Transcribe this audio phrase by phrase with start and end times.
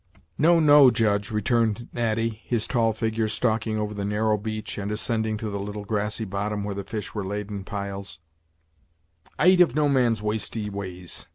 [0.35, 5.37] "No, no, Judge," returned Natty, his tall figure stalking over the narrow beach, and ascending
[5.37, 8.17] to the little grassy bottom where the fish were laid in piles;
[9.37, 11.27] "I eat of no man's wasty ways.